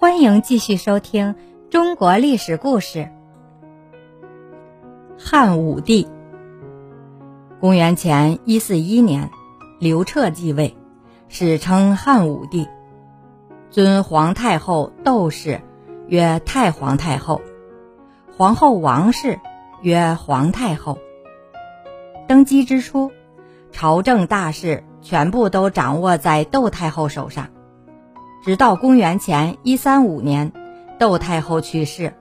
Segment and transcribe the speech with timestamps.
[0.00, 1.34] 欢迎继续收听
[1.68, 3.10] 中国历史故事。
[5.18, 6.08] 汉武帝，
[7.60, 9.30] 公元前一四一年，
[9.78, 10.74] 刘彻继位，
[11.28, 12.66] 史称汉武帝，
[13.70, 15.60] 尊皇太后窦氏
[16.08, 17.42] 曰太皇太后，
[18.34, 19.38] 皇后王氏
[19.82, 20.96] 曰皇太后。
[22.26, 23.12] 登基之初，
[23.70, 27.48] 朝政大事全部都掌握在窦太后手上。
[28.42, 30.52] 直到公元前一三五年，
[30.98, 32.14] 窦太后去世，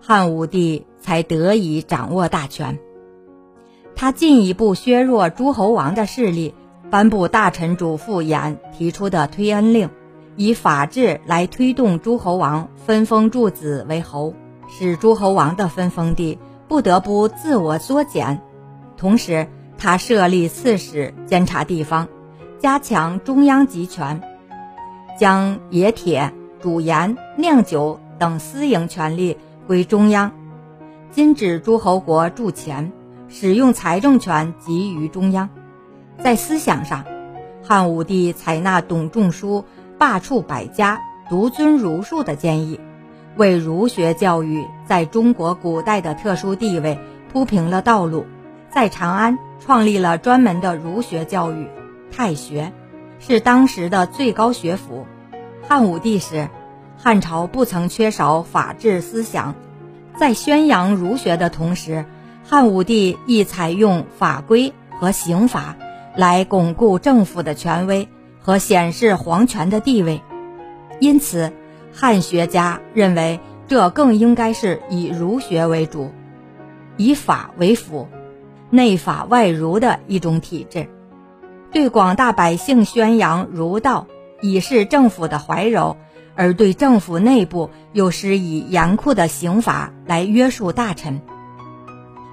[0.00, 2.80] 汉武帝才得以掌握大权。
[3.94, 6.54] 他进一步削弱诸侯王的势力，
[6.90, 9.90] 颁布大臣主父偃提出的推恩令，
[10.34, 14.34] 以法治来推动诸侯王分封诸子为侯，
[14.68, 18.42] 使诸侯王的分封地不得不自我缩减。
[18.96, 19.46] 同时，
[19.78, 22.08] 他设立刺史监察地方，
[22.58, 24.20] 加强中央集权。
[25.20, 30.32] 将冶铁、煮盐、酿酒等私营权利归中央，
[31.10, 32.90] 禁止诸侯国铸钱，
[33.28, 35.50] 使用财政权集于中央。
[36.16, 37.04] 在思想上，
[37.62, 39.66] 汉武帝采纳董仲舒
[39.98, 42.80] 罢黜百家、独尊儒术的建议，
[43.36, 46.98] 为儒学教育在中国古代的特殊地位
[47.30, 48.24] 铺平了道路。
[48.70, 51.68] 在长安创立了专门的儒学教育
[52.10, 52.72] 太学。
[53.20, 55.06] 是当时的最高学府。
[55.62, 56.48] 汉武帝时，
[56.98, 59.54] 汉朝不曾缺少法治思想，
[60.18, 62.04] 在宣扬儒学的同时，
[62.44, 65.76] 汉武帝亦采用法规和刑法
[66.16, 68.08] 来巩固政府的权威
[68.40, 70.22] 和显示皇权的地位。
[70.98, 71.52] 因此，
[71.92, 73.38] 汉学家认为
[73.68, 76.10] 这更应该是以儒学为主，
[76.96, 78.08] 以法为辅，
[78.70, 80.88] 内法外儒的一种体制。
[81.72, 84.06] 对广大百姓宣扬儒道，
[84.40, 85.96] 以示政府的怀柔；
[86.34, 91.20] 而对政府内部又施以严酷的刑法来约束大臣。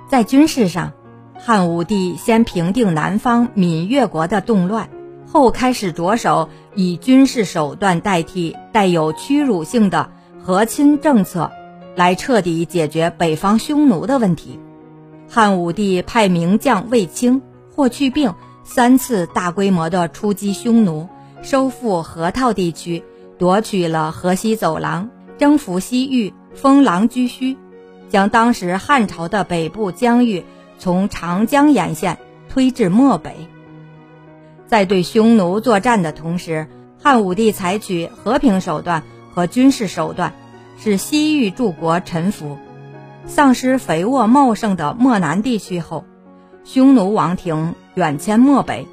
[0.10, 0.94] 在军事上，
[1.38, 4.89] 汉武帝先平定南方闽越国的动乱，
[5.32, 10.10] 后开始着手以军事手段代替带有屈辱性的
[10.42, 11.52] 和亲政策，
[11.95, 14.60] 来彻底解决北方匈奴的问题。
[15.30, 17.44] 汉武帝派名将卫青、
[17.76, 18.34] 霍去病。
[18.70, 21.08] 三次大规模的出击匈奴，
[21.42, 23.02] 收复河套地区，
[23.39, 27.55] 夺取了河西走廊，征服西域，封狼居胥，
[28.10, 30.44] 将当时汉朝的北部疆域
[30.78, 32.17] 从长江沿线
[32.50, 33.48] 推至漠北。
[34.67, 36.67] 在对匈奴作战的同时，
[37.02, 39.02] 汉武帝采取和平手段
[39.34, 40.34] 和军事手段，
[40.78, 42.58] 使西域诸国臣服。
[43.26, 46.04] 丧失肥沃茂盛的漠南地区后，
[46.66, 47.73] 匈奴王庭。
[47.98, 48.88] 远迁漠北，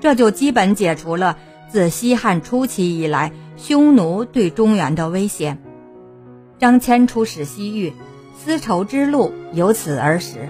[0.00, 1.36] 这就基本解除了
[1.68, 5.58] 自西汉初期以来匈奴对中原的威胁。
[6.60, 7.92] 张骞出使西域，
[8.36, 10.48] 丝绸之路由此而始。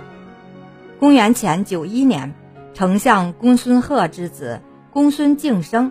[1.01, 2.35] 公元前九一年，
[2.75, 4.61] 丞相公孙贺之子
[4.93, 5.91] 公孙敬升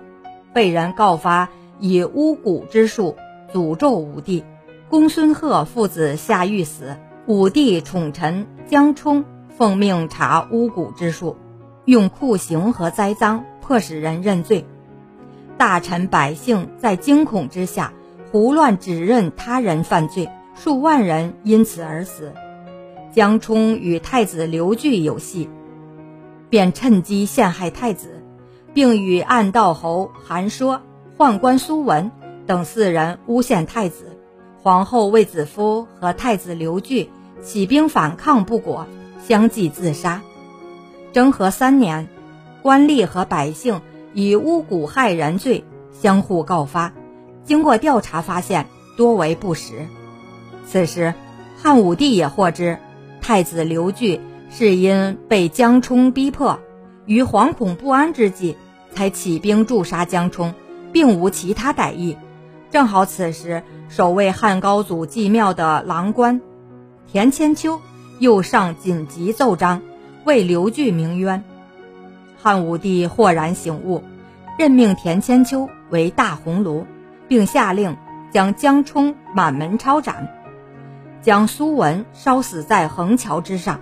[0.54, 3.16] 被人告发以巫蛊之术
[3.52, 4.44] 诅咒武帝，
[4.88, 6.96] 公孙贺父子下狱死。
[7.26, 9.26] 武帝宠臣江充
[9.58, 11.36] 奉命查巫蛊之术。
[11.88, 14.66] 用酷刑和栽赃迫使人认罪，
[15.58, 17.94] 大臣百姓在惊恐之下
[18.30, 22.34] 胡乱指认他人犯罪，数万人因此而死。
[23.14, 25.50] 江充与太子刘据有隙，
[26.50, 28.22] 便趁机陷害太子，
[28.74, 30.82] 并与暗道侯韩说、
[31.18, 32.12] 宦官苏文
[32.46, 34.18] 等四人诬陷太子。
[34.62, 37.10] 皇后卫子夫和太子刘据
[37.42, 38.88] 起兵反抗不果，
[39.26, 40.22] 相继自杀。
[41.18, 42.08] 征和三年，
[42.62, 43.82] 官吏和百姓
[44.14, 46.94] 以巫蛊害人罪相互告发，
[47.44, 49.88] 经过调查发现多为不实。
[50.68, 51.16] 此时，
[51.58, 52.78] 汉武帝也获知
[53.20, 56.60] 太子刘据是因被江充逼迫，
[57.08, 58.56] 于惶恐不安之际
[58.94, 60.54] 才起兵诛杀江充，
[60.92, 62.16] 并无其他歹意。
[62.70, 66.40] 正好此时，守卫汉高祖祭庙的郎官
[67.12, 67.82] 田千秋
[68.20, 69.82] 又上紧急奏章。
[70.28, 71.42] 为刘据鸣冤，
[72.38, 74.04] 汉武帝豁然醒悟，
[74.60, 76.84] 任命田千秋为大鸿胪，
[77.30, 77.96] 并下令
[78.30, 80.28] 将江充满门抄斩，
[81.22, 83.80] 将苏文烧死在横桥之上。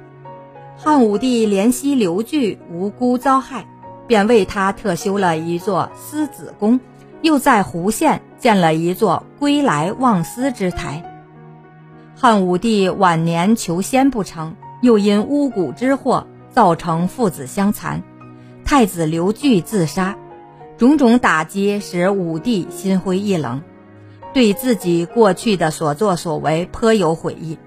[0.78, 3.66] 汉武帝怜惜刘据无辜遭害，
[4.06, 6.80] 便为他特修了一座思子宫，
[7.24, 11.04] 又在湖县建了一座归来望思之台。
[12.16, 16.24] 汉武帝晚年求仙不成，又因巫蛊之祸。
[16.56, 18.02] 造成父子相残，
[18.64, 20.16] 太子刘据自杀，
[20.78, 23.62] 种种打击使武帝心灰意冷，
[24.34, 27.58] 对自己过去的所作所为颇有悔意。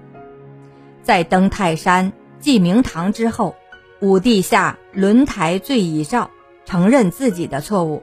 [1.03, 3.53] 在登泰山、祭明堂之后，
[4.01, 6.31] 武帝下轮台罪已诏，
[6.65, 8.01] 承认自己的错误。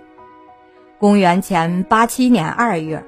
[1.01, 3.05] 公元前八七年二月，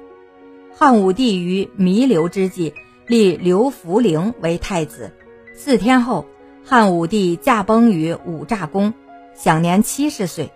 [0.75, 2.73] 汉武帝于弥留之际
[3.07, 5.13] 立刘弗陵为太子。
[5.55, 6.25] 四天后，
[6.69, 8.93] 汉武帝驾崩于五炸宫，
[9.33, 10.51] 享年七十岁。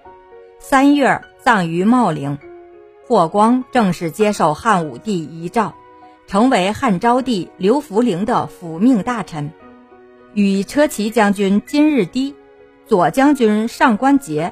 [0.60, 2.38] 三月葬于茂陵。
[3.08, 5.74] 霍光正式接受汉武帝遗诏，
[6.28, 9.52] 成为汉昭帝刘弗陵的辅命大臣，
[10.36, 12.36] 与车骑将军金日低、
[12.86, 14.52] 左将军上官桀、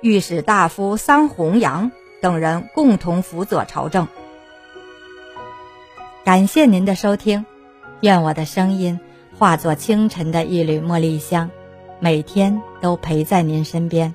[0.00, 1.92] 御史大夫桑弘羊
[2.22, 4.08] 等人共同辅佐朝政。
[6.24, 7.44] 感谢您的收听，
[8.00, 8.98] 愿我的声音
[9.42, 11.50] 化作清晨的一缕茉莉香，
[11.98, 14.14] 每天都陪在您身边。